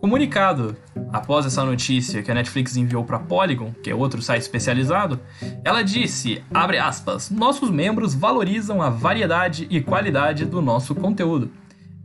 [0.00, 0.76] Comunicado
[1.12, 5.18] após essa notícia que a Netflix enviou para Polygon, que é outro site especializado,
[5.64, 11.50] ela disse, abre aspas, nossos membros valorizam a variedade e qualidade do nosso conteúdo.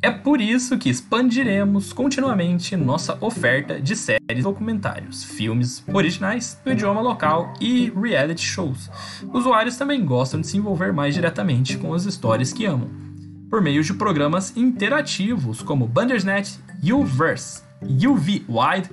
[0.01, 7.01] É por isso que expandiremos continuamente nossa oferta de séries, documentários, filmes originais no idioma
[7.01, 8.89] local e reality shows.
[9.33, 12.89] Usuários também gostam de se envolver mais diretamente com as histórias que amam,
[13.49, 18.89] por meio de programas interativos como Bandersnatch e Uverse UV Wide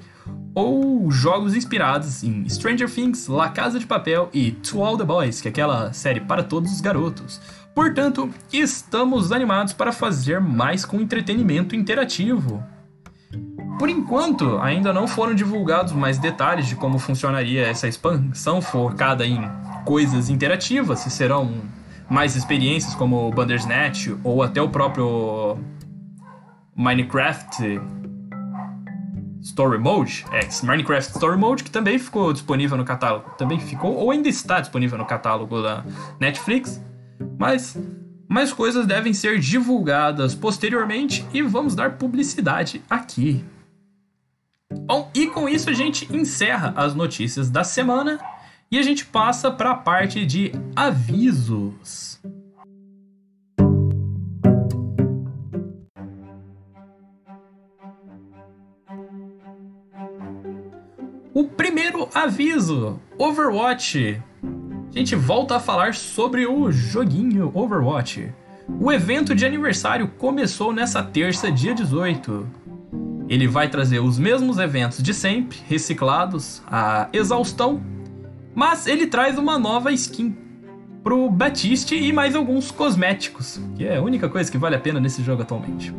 [0.54, 5.40] ou jogos inspirados em Stranger Things, La Casa de Papel e To All the Boys,
[5.40, 7.40] que é aquela série para todos os garotos.
[7.76, 12.64] Portanto, estamos animados para fazer mais com entretenimento interativo.
[13.78, 19.38] Por enquanto, ainda não foram divulgados mais detalhes de como funcionaria essa expansão focada em
[19.84, 21.52] coisas interativas, se serão
[22.08, 25.58] mais experiências como Bandersnatch ou até o próprio
[26.74, 27.78] Minecraft
[29.42, 34.10] Story Mode, é, Minecraft Story Mode, que também ficou disponível no catálogo, também ficou ou
[34.10, 35.84] ainda está disponível no catálogo da
[36.18, 36.80] Netflix,
[37.38, 37.76] mas
[38.28, 43.44] mais coisas devem ser divulgadas posteriormente e vamos dar publicidade aqui.
[44.84, 48.18] Bom, e com isso a gente encerra as notícias da semana
[48.70, 52.20] e a gente passa para a parte de avisos.
[61.32, 64.22] O primeiro aviso: Overwatch.
[64.96, 68.32] A gente volta a falar sobre o joguinho Overwatch.
[68.80, 72.46] O evento de aniversário começou nessa terça, dia 18.
[73.28, 77.82] Ele vai trazer os mesmos eventos de sempre, reciclados, a exaustão,
[78.54, 80.34] Mas ele traz uma nova skin
[81.04, 84.98] pro Batiste e mais alguns cosméticos, que é a única coisa que vale a pena
[84.98, 85.92] nesse jogo atualmente.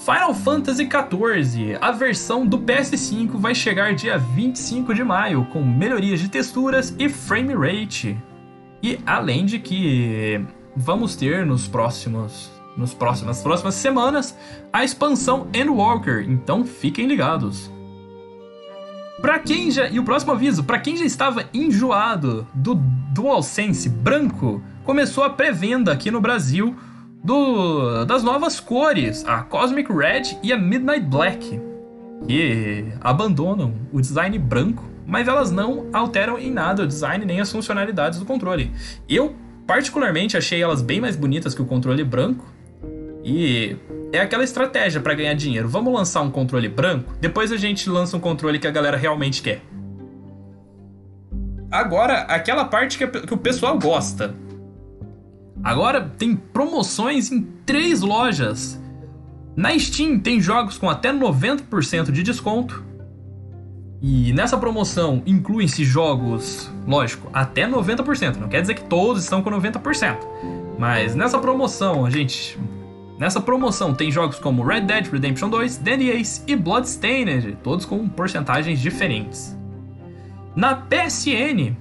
[0.00, 6.20] Final Fantasy XIV, a versão do PS5 vai chegar dia 25 de maio, com melhorias
[6.20, 8.16] de texturas e frame rate.
[8.82, 10.42] E além de que
[10.74, 14.34] vamos ter nos próximos nos próximas próximas semanas
[14.72, 17.70] a expansão Endwalker, então fiquem ligados.
[19.20, 22.74] Para quem já e o próximo aviso, para quem já estava enjoado do
[23.12, 26.74] DualSense branco, começou a pré-venda aqui no Brasil
[27.22, 31.60] do, das novas cores, a Cosmic Red e a Midnight Black,
[32.26, 37.50] que abandonam o design branco, mas elas não alteram em nada o design nem as
[37.50, 38.72] funcionalidades do controle.
[39.08, 39.34] Eu
[39.66, 42.44] particularmente achei elas bem mais bonitas que o controle branco,
[43.22, 43.76] e
[44.12, 45.68] é aquela estratégia para ganhar dinheiro.
[45.68, 49.42] Vamos lançar um controle branco, depois a gente lança um controle que a galera realmente
[49.42, 49.62] quer.
[51.70, 54.34] Agora, aquela parte que, que o pessoal gosta.
[55.62, 58.80] Agora tem promoções em três lojas.
[59.56, 62.84] Na Steam tem jogos com até 90% de desconto.
[64.02, 68.36] E nessa promoção incluem-se jogos, lógico, até 90%.
[68.36, 70.18] Não quer dizer que todos estão com 90%.
[70.78, 72.58] Mas nessa promoção, a gente
[73.20, 78.08] Nessa promoção tem jogos como Red Dead Redemption 2, Danny Ace e Bloodstained, todos com
[78.08, 79.54] porcentagens diferentes.
[80.56, 81.76] Na PSN,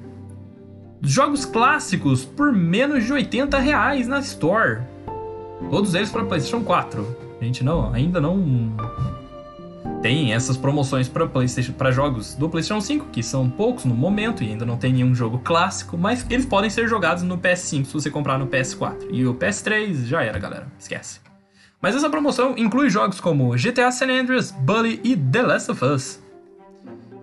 [1.02, 4.82] jogos clássicos por menos de 80 reais na Store.
[5.70, 7.18] Todos eles para PlayStation 4.
[7.40, 8.76] A gente não, ainda não
[10.02, 11.28] tem essas promoções para
[11.78, 15.14] para jogos do PlayStation 5, que são poucos no momento e ainda não tem nenhum
[15.14, 19.08] jogo clássico, mas eles podem ser jogados no PS5 se você comprar no PS4.
[19.12, 20.68] E o PS3 já era, galera.
[20.78, 21.20] Esquece.
[21.82, 26.29] Mas essa promoção inclui jogos como GTA San Andreas, Bully e The Last of Us.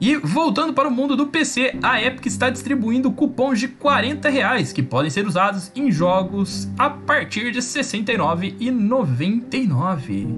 [0.00, 4.70] E voltando para o mundo do PC, a Epic está distribuindo cupons de 40 reais
[4.72, 10.28] que podem ser usados em jogos a partir de R$ 69,99.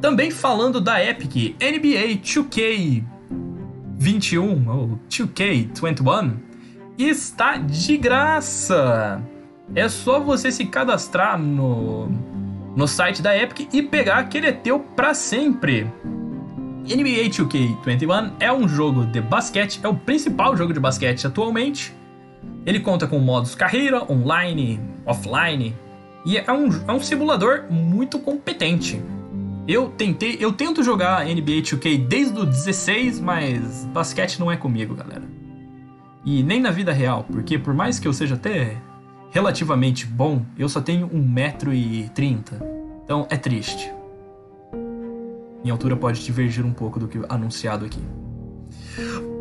[0.00, 6.36] Também falando da Epic, NBA 2K21 ou 2K21
[6.96, 9.20] está de graça.
[9.74, 12.08] É só você se cadastrar no
[12.76, 15.84] no site da Epic e pegar aquele é teu para sempre.
[16.94, 21.94] NBA 2K21 é um jogo de basquete, é o principal jogo de basquete atualmente.
[22.64, 25.74] Ele conta com modos carreira, online, offline,
[26.24, 29.02] e é um, é um simulador muito competente.
[29.66, 34.94] Eu tentei, eu tento jogar NBA 2K desde o 16, mas basquete não é comigo,
[34.94, 35.24] galera.
[36.24, 38.76] E nem na vida real, porque por mais que eu seja até
[39.30, 42.42] relativamente bom, eu só tenho 1,30m.
[43.04, 43.97] Então é triste.
[45.68, 48.00] Minha altura pode divergir um pouco do que anunciado aqui.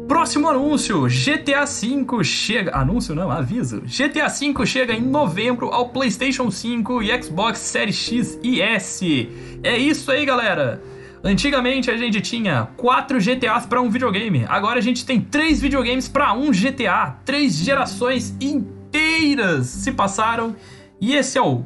[0.09, 2.75] Próximo anúncio: GTA V chega.
[2.75, 3.79] Anúncio não, aviso.
[3.83, 9.29] GTA V chega em novembro ao PlayStation 5 e Xbox Series X e S.
[9.63, 10.83] É isso aí, galera.
[11.23, 14.45] Antigamente a gente tinha quatro GTAs para um videogame.
[14.49, 17.21] Agora a gente tem três videogames para um GTA.
[17.23, 20.57] Três gerações inteiras se passaram
[20.99, 21.63] e esse é o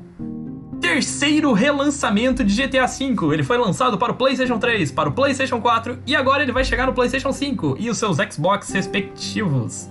[0.82, 3.34] terceiro relançamento de GTA V.
[3.34, 6.66] Ele foi lançado para o PlayStation 3, para o PlayStation 4 e agora ele vai
[6.66, 9.90] chegar no PlayStation 5 e os seus Xbox respectivos.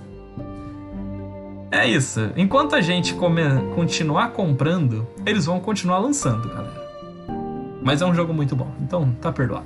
[1.71, 2.31] É isso.
[2.35, 3.41] Enquanto a gente come...
[3.73, 6.81] continuar comprando, eles vão continuar lançando, galera.
[7.81, 9.65] Mas é um jogo muito bom, então tá perdoado.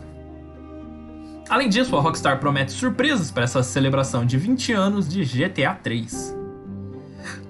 [1.49, 6.44] Além disso, a Rockstar promete surpresas para essa celebração de 20 anos de GTA 3.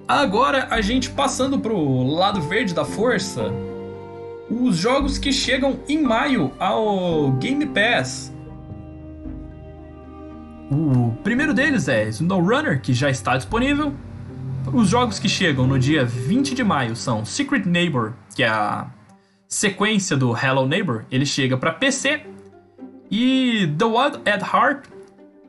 [0.08, 3.52] Agora a gente passando pro lado verde da força,
[4.50, 8.32] os jogos que chegam em maio ao Game Pass.
[10.72, 13.94] O primeiro deles é SnowRunner, que já está disponível.
[14.72, 18.88] Os jogos que chegam no dia 20 de maio são Secret Neighbor, que é a
[19.48, 22.22] sequência do Hello Neighbor, ele chega para PC.
[23.10, 24.88] E The Wild at Heart,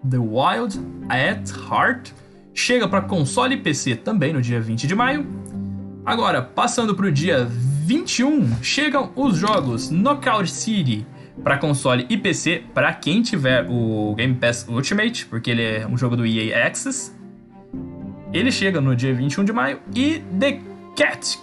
[0.09, 2.13] The Wild at Heart,
[2.57, 5.27] chega para console e PC também no dia 20 de maio.
[6.05, 11.07] Agora, passando para o dia 21, chegam os jogos Knockout City
[11.45, 15.99] para console e PC para quem tiver o Game Pass Ultimate, porque ele é um
[15.99, 17.15] jogo do EA Access.
[18.33, 20.61] Ele chega no dia 21 de maio e The
[20.97, 21.39] Cat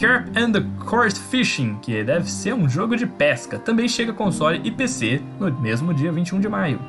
[0.00, 4.60] Carp and the Course Fishing, que deve ser um jogo de pesca, também chega console
[4.62, 6.80] e PC no mesmo dia 21 de maio.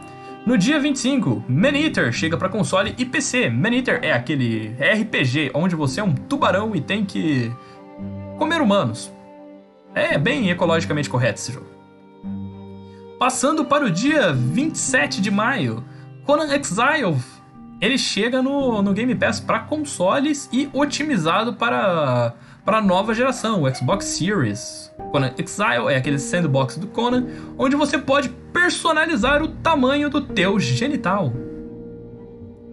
[0.50, 3.52] No dia 25, Maneater chega para console e PC.
[3.52, 7.52] Maneater é aquele RPG onde você é um tubarão e tem que
[8.36, 9.12] comer humanos.
[9.94, 11.68] É bem ecologicamente correto esse jogo.
[13.20, 15.84] Passando para o dia 27 de maio,
[16.26, 17.16] Conan Exile
[17.80, 22.34] ele chega no, no Game Pass para consoles e otimizado para
[22.70, 24.94] para a nova geração, o Xbox Series.
[25.12, 27.26] Conan Exile é aquele sandbox do Conan,
[27.58, 31.34] onde você pode personalizar o tamanho do teu genital.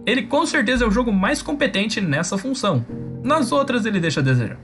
[0.05, 2.85] Ele com certeza é o jogo mais competente nessa função.
[3.23, 4.59] Nas outras ele deixa a desejar.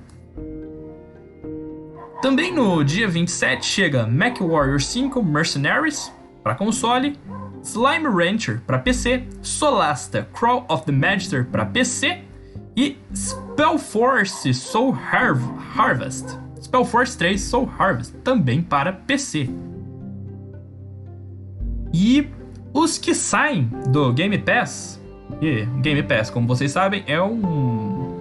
[2.21, 6.13] Também no dia 27 chega MechWarrior 5 Mercenaries
[6.43, 7.17] para console,
[7.63, 12.21] Slime Rancher para PC, Solasta Crawl of the Magister para PC
[12.75, 15.37] e Spellforce Soul Har
[15.75, 16.37] Harvest.
[16.61, 19.49] Spellforce 3 Soul Harvest também para PC.
[21.93, 22.27] E
[22.73, 24.99] os que saem do Game Pass,
[25.41, 28.13] e Game Pass, como vocês sabem, é um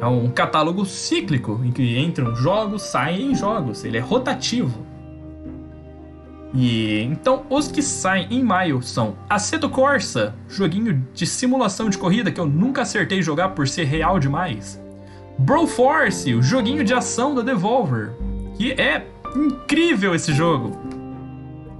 [0.00, 4.84] é um catálogo cíclico em que entram jogos, saem jogos, ele é rotativo.
[6.54, 12.30] E então os que saem em maio são Aceto Corsa, joguinho de simulação de corrida
[12.30, 14.80] que eu nunca acertei jogar por ser real demais.
[15.36, 18.12] Broforce, o joguinho de ação da Devolver,
[18.56, 20.78] que é incrível esse jogo.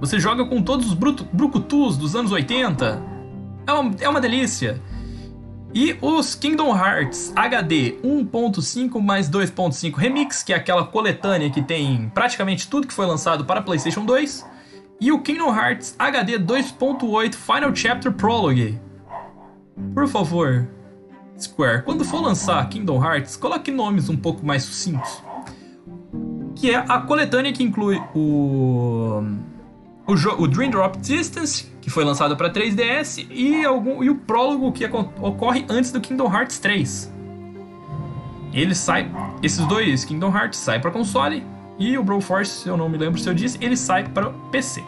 [0.01, 3.01] Você joga com todos os brucutus dos anos 80.
[3.65, 4.81] É uma, é uma delícia.
[5.73, 12.11] E os Kingdom Hearts HD 1.5 mais 2.5 Remix, que é aquela coletânea que tem
[12.13, 14.54] praticamente tudo que foi lançado para PlayStation 2
[14.99, 18.79] e o Kingdom Hearts HD 2.8 Final Chapter Prologue.
[19.93, 20.67] Por favor,
[21.37, 25.21] Square, quando for lançar Kingdom Hearts, coloque nomes um pouco mais sucintos.
[26.55, 29.21] Que é a coletânea que inclui o
[30.07, 34.71] o, o Dream Drop Distance, que foi lançado para 3DS, e, algum, e o prólogo
[34.71, 37.11] que ocorre antes do Kingdom Hearts 3.
[38.53, 39.11] Ele sai,
[39.43, 41.43] esses dois Kingdom Hearts saem para console
[41.77, 44.83] e o Broforce, eu não me lembro se eu disse, ele sai para PC.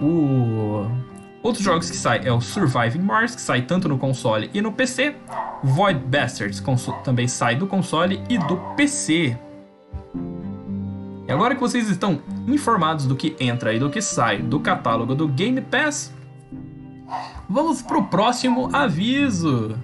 [0.00, 0.86] O...
[1.42, 4.72] Outros jogos que saem é o Surviving Mars, que sai tanto no console e no
[4.72, 5.14] PC.
[5.62, 6.62] Void Bastards
[7.04, 9.36] também sai do console e do PC.
[11.26, 15.14] E agora que vocês estão informados do que entra e do que sai do catálogo
[15.14, 16.12] do Game Pass,
[17.48, 19.76] vamos pro próximo aviso.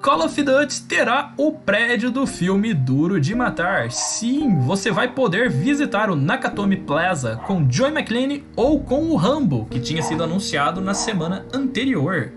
[0.00, 3.90] Call of Duty terá o prédio do filme Duro de Matar.
[3.92, 9.66] Sim, você vai poder visitar o Nakatomi Plaza com Joy McClane ou com o Rambo,
[9.66, 12.32] que tinha sido anunciado na semana anterior.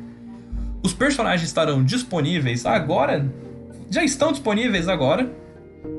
[0.84, 3.32] Os personagens estarão disponíveis agora,
[3.89, 5.32] já estão disponíveis agora,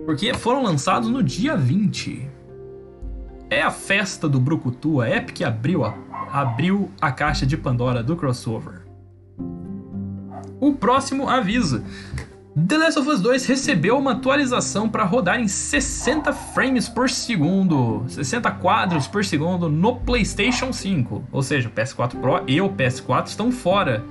[0.04, 2.28] porque foram lançados no dia 20.
[3.48, 5.94] É a festa do Brucutu, a Epic abriu a,
[6.30, 8.83] abriu a caixa de Pandora do crossover.
[10.64, 11.84] O próximo aviso.
[12.56, 18.02] The Last of Us 2 recebeu uma atualização para rodar em 60 frames por segundo,
[18.08, 21.22] 60 quadros por segundo no PlayStation 5.
[21.30, 24.02] Ou seja, o PS4 Pro e o PS4 estão fora.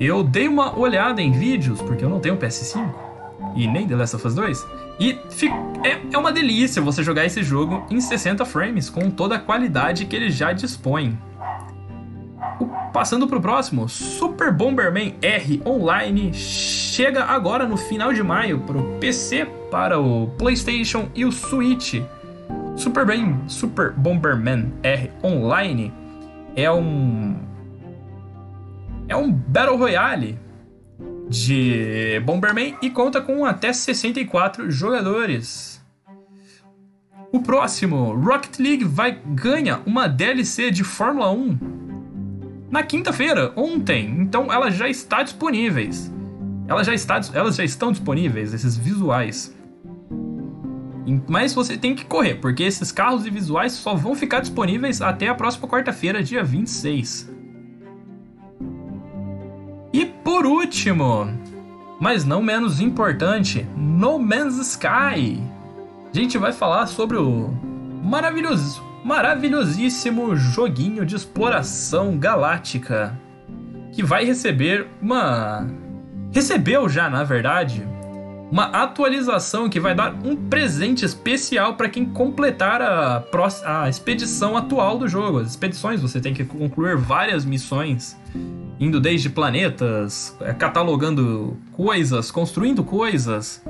[0.00, 2.90] Eu dei uma olhada em vídeos, porque eu não tenho PS5
[3.54, 4.66] e nem The Last of Us 2,
[5.00, 5.18] e
[5.84, 10.06] é, é uma delícia você jogar esse jogo em 60 frames com toda a qualidade
[10.06, 11.18] que ele já dispõe.
[12.92, 18.98] Passando pro próximo, Super Bomberman R Online chega agora no final de maio para o
[18.98, 22.02] PC, para o PlayStation e o Switch.
[22.76, 25.92] Super, Bem, Super Bomberman R Online
[26.56, 27.36] é um
[29.08, 30.38] é um Battle Royale
[31.28, 35.82] de Bomberman e conta com até 64 jogadores.
[37.32, 41.71] O próximo, Rocket League vai ganha uma DLC de Fórmula 1
[42.72, 44.08] na quinta-feira, ontem.
[44.18, 46.10] Então elas já estão disponíveis.
[46.84, 49.54] Já, está, elas já estão disponíveis, esses visuais.
[51.28, 55.28] Mas você tem que correr, porque esses carros e visuais só vão ficar disponíveis até
[55.28, 57.30] a próxima quarta-feira, dia 26.
[59.92, 61.28] E por último,
[62.00, 65.38] mas não menos importante, No Man's Sky.
[66.10, 67.50] A gente vai falar sobre o
[68.02, 73.18] maravilhoso maravilhosíssimo joguinho de exploração galáctica
[73.92, 75.66] que vai receber uma.
[76.32, 77.86] Recebeu já, na verdade,
[78.50, 83.22] uma atualização que vai dar um presente especial para quem completar a,
[83.64, 85.40] a expedição atual do jogo.
[85.40, 88.16] As expedições você tem que concluir várias missões,
[88.78, 93.62] indo desde planetas, é, catalogando coisas, construindo coisas.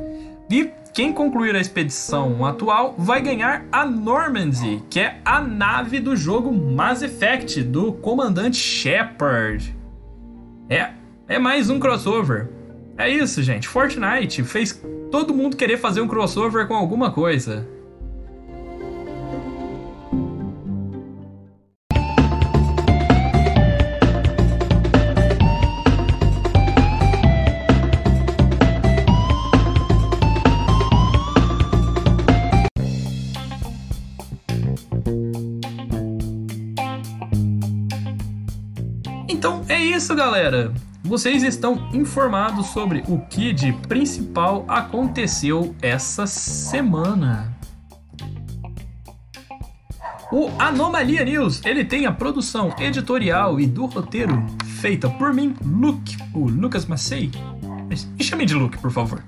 [0.51, 6.15] E quem concluir a expedição atual vai ganhar a Normandy, que é a nave do
[6.15, 9.75] jogo Mass Effect do comandante Shepard.
[10.69, 10.91] É,
[11.27, 12.51] é mais um crossover.
[12.99, 13.67] É isso, gente.
[13.67, 14.79] Fortnite fez
[15.11, 17.67] todo mundo querer fazer um crossover com alguma coisa.
[39.93, 40.73] Isso, galera.
[41.05, 47.55] Vocês estão informados sobre o que de principal aconteceu essa semana.
[50.31, 54.43] O Anomalia News, ele tem a produção editorial e do roteiro
[54.81, 57.31] feita por mim, Luke, o Lucas Massey.
[57.87, 59.23] Me chame de Luke, por favor.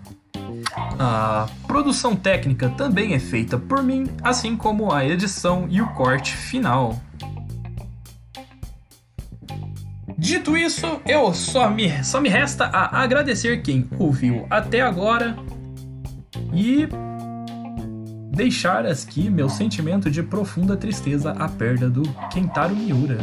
[0.99, 6.35] A produção técnica também é feita por mim, assim como a edição e o corte
[6.35, 6.99] final.
[10.25, 15.37] Dito isso, eu só me, só me resta a agradecer quem ouviu até agora
[16.51, 16.89] e
[18.35, 23.19] deixar aqui meu sentimento de profunda tristeza à perda do Kentaro Miura.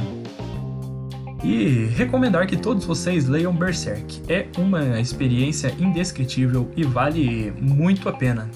[1.44, 4.22] E recomendar que todos vocês leiam Berserk.
[4.32, 8.48] É uma experiência indescritível e vale muito a pena.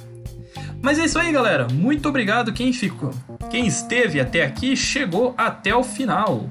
[0.84, 1.68] Mas é isso aí, galera.
[1.74, 3.10] Muito obrigado quem ficou.
[3.50, 6.48] Quem esteve até aqui chegou até o final.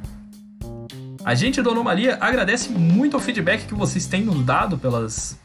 [1.25, 5.39] A gente do Anomalia agradece muito o feedback que vocês têm nos dado pelas,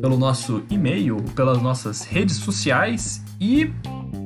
[0.00, 3.22] pelo nosso e-mail, pelas nossas redes sociais.
[3.38, 3.70] E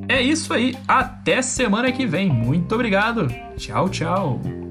[0.08, 0.76] é isso aí.
[0.86, 2.28] Até semana que vem.
[2.28, 3.26] Muito obrigado.
[3.56, 4.67] Tchau, tchau.